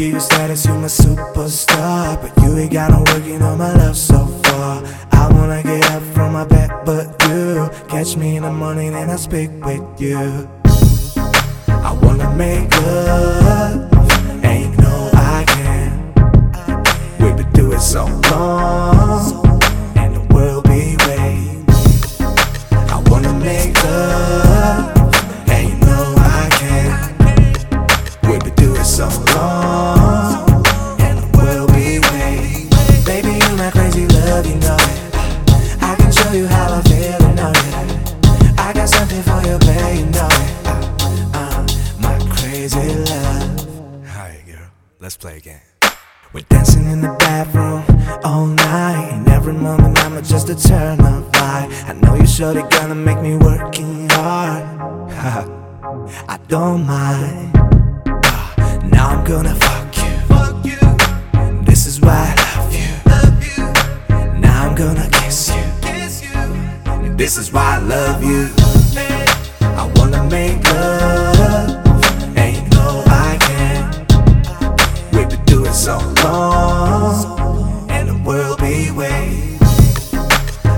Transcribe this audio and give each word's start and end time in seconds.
give 0.00 0.14
you 0.14 0.20
status, 0.20 0.64
you 0.64 0.74
my 0.74 0.86
superstar. 0.86 2.20
But 2.22 2.42
you 2.42 2.56
ain't 2.56 2.72
got 2.72 2.90
no 2.90 3.00
working 3.12 3.42
on 3.42 3.58
my 3.58 3.72
love 3.74 3.96
so 3.96 4.26
far. 4.44 4.82
I 5.12 5.28
wanna 5.32 5.62
get 5.62 5.84
up 5.90 6.02
from 6.14 6.32
my 6.32 6.46
back, 6.46 6.84
but 6.86 7.06
you 7.28 7.68
catch 7.88 8.16
me 8.16 8.36
in 8.36 8.42
the 8.44 8.52
morning 8.52 8.94
and 8.94 9.10
I 9.10 9.16
speak 9.16 9.50
with 9.62 10.00
you. 10.00 10.59
Wanna 12.10 12.34
make 12.34 12.76
love, 12.82 13.89
Let's 45.10 45.16
play 45.16 45.38
again. 45.38 45.60
We're 46.32 46.44
dancing 46.48 46.88
in 46.88 47.00
the 47.00 47.12
bathroom 47.18 47.82
all 48.22 48.46
night. 48.46 49.10
And 49.10 49.26
every 49.26 49.54
moment 49.54 49.98
I'm 50.04 50.22
just 50.22 50.48
a 50.50 50.54
turn 50.54 51.00
of 51.00 51.24
light. 51.32 51.68
I 51.88 51.94
know 51.94 52.14
you're 52.14 52.28
surely 52.28 52.62
gonna 52.70 52.94
make 52.94 53.20
me 53.20 53.36
working 53.36 54.08
hard. 54.10 54.62
I 56.28 56.38
don't 56.46 56.86
mind. 56.86 57.50
Ah, 58.06 58.78
Now 58.84 59.08
I'm 59.08 59.24
gonna 59.24 59.56
fuck 59.56 59.96
you. 59.96 60.12
Fuck 60.28 60.64
you. 60.64 61.64
This 61.64 61.86
is 61.86 62.00
why 62.00 62.32
I 62.32 62.54
love 62.54 62.72
you. 62.72 63.10
Love 63.10 63.58
you. 63.58 64.38
Now 64.38 64.68
I'm 64.68 64.76
gonna 64.76 65.10
kiss 65.10 65.48
you. 65.48 65.64
Kiss 65.82 66.22
you. 66.22 67.16
This 67.16 67.36
is 67.36 67.52
why 67.52 67.78
I 67.78 67.80
love 67.80 68.22
you. 68.22 68.59
So 75.90 75.98
long, 76.22 77.90
and 77.90 78.08
the 78.08 78.18
world 78.24 78.58
be 78.60 78.92
waiting. 78.92 79.58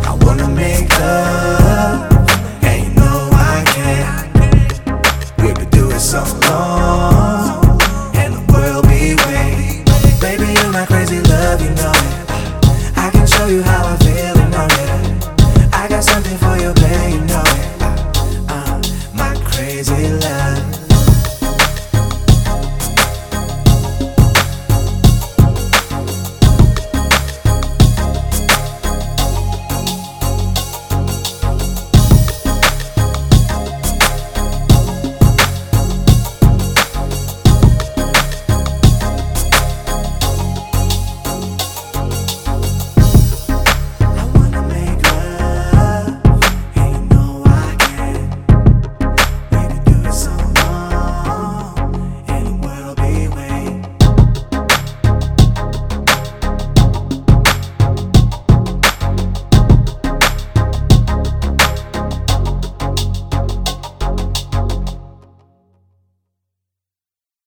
I 0.09 0.17
wanna 0.25 0.49
make 0.49 0.89
love, 0.89 2.11
and 2.63 2.79
you 2.83 2.95
know 2.95 3.29
I 3.55 3.63
can. 3.75 4.33
We've 5.43 5.55
been 5.55 5.69
doing 5.69 5.99
so 5.99 6.23
long, 6.49 7.61
and 8.15 8.31
the 8.37 8.45
world 8.53 8.85
be 8.89 9.15
waiting. 9.27 9.85
Baby, 10.19 10.49
you're 10.59 10.73
my 10.73 10.87
crazy 10.87 11.21
love, 11.33 11.61
you 11.61 11.73
know 11.81 11.93
it. 11.93 12.97
I 12.97 13.11
can 13.13 13.27
show 13.27 13.47
you 13.49 13.63
how 13.63 13.83
I 13.93 13.97
feel, 14.05 14.35
you 14.43 14.49
know 14.55 14.69
it. 14.83 15.75
I 15.75 15.89
got 15.89 16.05
something 16.05 16.39
for 16.39 16.57
you, 16.57 16.73
babe, 16.83 17.13
you 17.17 17.21
know 17.33 17.45
it. 17.61 17.69
Uh, 18.49 18.81
my 19.13 19.35
crazy 19.45 20.09
love. 20.09 20.32